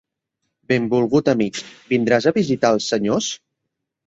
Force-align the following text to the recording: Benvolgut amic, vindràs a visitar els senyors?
Benvolgut 0.71 1.29
amic, 1.33 1.59
vindràs 1.93 2.29
a 2.33 2.35
visitar 2.39 2.73
els 2.79 2.89
senyors? 2.97 3.31